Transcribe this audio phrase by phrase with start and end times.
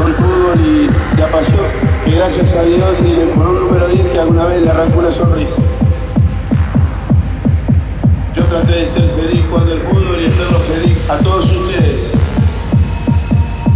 [0.00, 1.52] por el fútbol y ya pasó
[2.04, 2.80] que gracias a Dios
[3.34, 5.56] por un número 10 que alguna vez le arrancó una sonrisa.
[8.34, 12.12] Yo traté de ser feliz cuando el fútbol y hacerlo feliz a todos ustedes.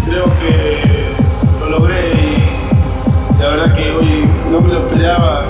[0.06, 1.12] Creo que
[1.60, 5.44] lo logré y la verdad que hoy no me lo esperaba.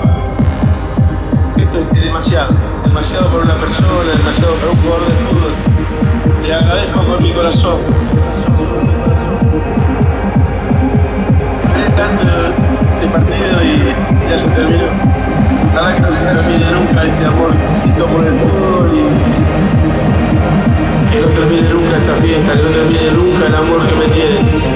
[1.57, 6.43] Esto es demasiado, demasiado por una persona, demasiado para un jugador de fútbol.
[6.43, 7.77] Le agradezco con mi corazón.
[13.17, 14.83] Y ya se terminó.
[15.73, 19.03] Verdad que no se termine nunca este amor que siento por el fútbol y
[21.13, 24.74] que no termine nunca esta fiesta, que no termine nunca el amor que me tienen.